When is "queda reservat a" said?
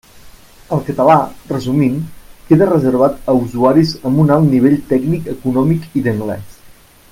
2.47-3.37